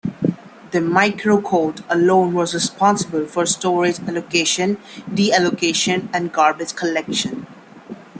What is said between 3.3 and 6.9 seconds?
storage allocation, deallocation and garbage